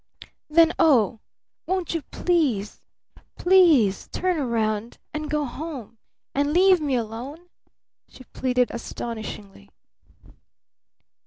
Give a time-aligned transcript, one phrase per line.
[0.49, 1.19] "Then oh
[1.67, 2.81] won't you please
[3.37, 5.99] please turn round and go home
[6.33, 7.47] and leave me alone?"
[8.07, 9.69] she pleaded astonishingly.